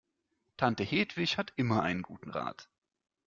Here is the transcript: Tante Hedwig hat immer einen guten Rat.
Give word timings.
Tante 0.57 0.83
Hedwig 0.83 1.37
hat 1.37 1.53
immer 1.57 1.83
einen 1.83 2.01
guten 2.01 2.31
Rat. 2.31 2.67